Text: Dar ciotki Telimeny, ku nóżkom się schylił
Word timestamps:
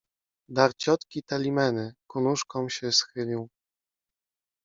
Dar 0.59 0.71
ciotki 0.83 1.21
Telimeny, 1.23 1.91
ku 2.11 2.21
nóżkom 2.25 2.69
się 2.69 2.91
schylił 2.91 3.49